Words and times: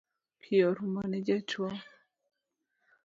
Pi 0.41 0.53
orumo 0.67 1.01
ne 1.09 1.19
jatuo 1.27 1.71